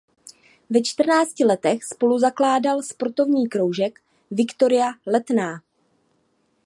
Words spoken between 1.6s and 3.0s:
spoluzakládal